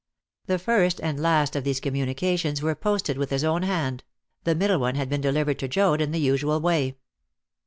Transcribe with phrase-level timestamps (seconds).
[0.47, 4.03] The first and last of these communications were posted with his own hand;
[4.45, 6.97] the middle one had been delivered to Joad in the usual way.